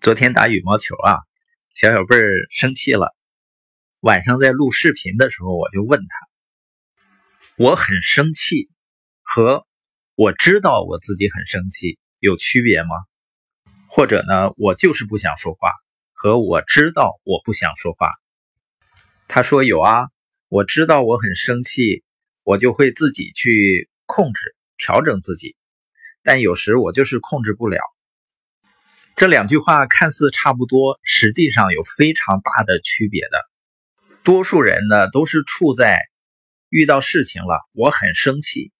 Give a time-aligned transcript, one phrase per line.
[0.00, 1.18] 昨天打羽毛球啊，
[1.74, 3.16] 小小贝儿生气了。
[4.00, 6.28] 晚上在录视频的时候，我就问他
[7.58, 8.68] ：“我很生气
[9.22, 9.66] 和
[10.14, 12.90] 我知道我自己很生气有区别吗？
[13.88, 15.72] 或者呢，我就是不想说话
[16.12, 18.08] 和我知道我不想说话？”
[19.26, 20.10] 他说：“有啊，
[20.48, 22.04] 我知道我很生气，
[22.44, 25.56] 我就会自己去控制、调整自己，
[26.22, 27.80] 但有时我就是控制不了。”
[29.18, 34.16] 这两句话看似差不多，实际上有非常大的区别的。
[34.22, 35.98] 多数人呢都是处在
[36.68, 38.70] 遇到事情了，我很生气，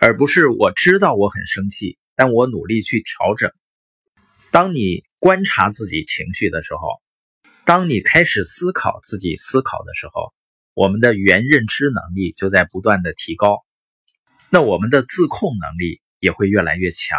[0.00, 3.52] 而不是我知道我很生气，但我努力去调整。
[4.50, 7.00] 当你观察自己情绪的时候，
[7.64, 10.34] 当你开始思考自己思考的时候，
[10.74, 13.64] 我们的原认知能力就在不断的提高，
[14.50, 17.16] 那我们的自控能力也会越来越强。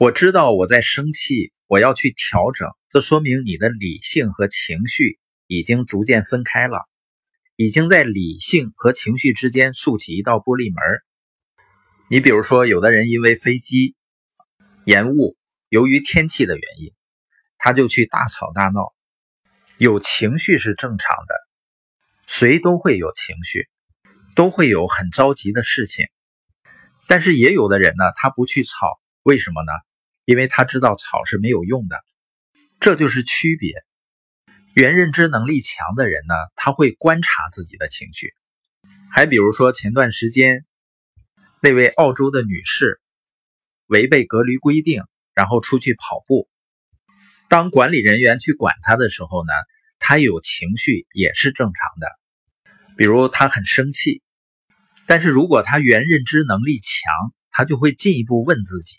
[0.00, 2.68] 我知道我在生气，我要去调整。
[2.88, 5.18] 这说明你的理性和情绪
[5.48, 6.88] 已经逐渐分开了，
[7.56, 11.02] 已经在理性和情绪之间竖起一道玻璃门。
[12.08, 13.96] 你比如说，有的人因为飞机
[14.84, 15.36] 延误，
[15.68, 16.92] 由于天气的原因，
[17.58, 18.94] 他就去大吵大闹。
[19.78, 21.34] 有情绪是正常的，
[22.28, 23.68] 谁都会有情绪，
[24.36, 26.06] 都会有很着急的事情。
[27.08, 29.72] 但是也有的人呢，他不去吵，为什么呢？
[30.24, 32.02] 因为他知道吵是没有用的，
[32.80, 33.74] 这就是区别。
[34.72, 38.32] 原认知能力强的人呢，他会观察自己的情绪。
[39.12, 40.64] 还比如说前段时间
[41.60, 43.02] 那位澳洲的女士
[43.86, 45.02] 违背隔离规定，
[45.34, 46.48] 然后出去跑步，
[47.50, 49.52] 当管理人员去管她的时候呢，
[49.98, 52.08] 她有情绪也是正常的。
[52.96, 54.22] 比如她很生气，
[55.06, 58.96] 但是如果她原认知能力强，她就会进一步问自己。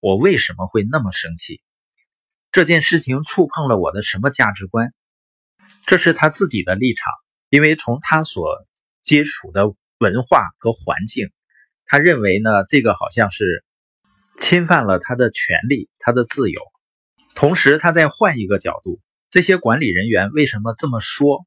[0.00, 1.60] 我为什么会那么生气？
[2.50, 4.94] 这件事情触碰了我的什么价值观？
[5.86, 7.12] 这是他自己的立场，
[7.50, 8.66] 因为从他所
[9.02, 9.66] 接触的
[9.98, 11.30] 文化和环境，
[11.84, 13.62] 他认为呢，这个好像是
[14.38, 16.62] 侵犯了他的权利、他的自由。
[17.34, 21.44] 同时，他再换一个角度，这些管理人员为什么这么说？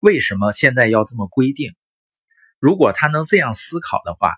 [0.00, 1.76] 为什么现在要这么规定？
[2.58, 4.34] 如果他能这样思考的话，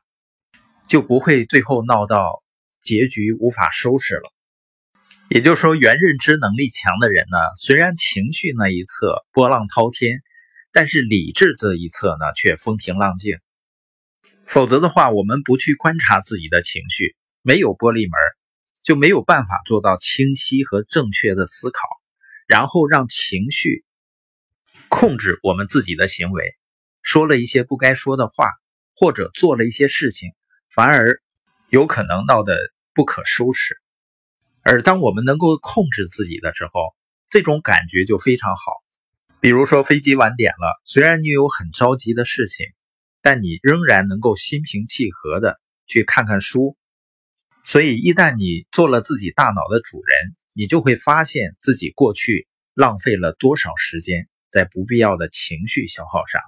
[0.86, 2.42] 就不会最后闹到。
[2.86, 4.32] 结局无法收拾了，
[5.28, 10.22] 也就是说，原认知能力强的人呢，虽然情绪那一侧波浪滔天，
[10.72, 13.40] 但是理智这一侧呢却风平浪静。
[14.44, 18.16] 否则的话，我们不去观察自己的情绪，没有玻璃门，
[18.84, 21.88] 就没有办法做到清晰和正确的思考，
[22.46, 23.84] 然后让情绪
[24.88, 26.54] 控制我们自己的行为，
[27.02, 28.52] 说了一些不该说的话，
[28.94, 30.30] 或者做了一些事情，
[30.70, 31.20] 反而
[31.68, 32.54] 有可能闹得。
[32.96, 33.76] 不可收拾，
[34.62, 36.96] 而当我们能够控制自己的时候，
[37.28, 38.72] 这种感觉就非常好。
[39.38, 42.64] 比如说飞机晚点了，虽然你有很着急的事情，
[43.20, 46.74] 但你仍然能够心平气和的去看看书。
[47.66, 56.40] 所以一旦你做了自己大脑的主人，你就会发现自己过去浪费了多少时间在不必要的情绪消耗上。